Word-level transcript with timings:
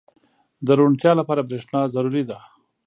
•د 0.67 0.69
روڼتیا 0.79 1.11
لپاره 1.19 1.41
برېښنا 1.49 1.81
ضروري 1.95 2.23
ده. 2.29 2.37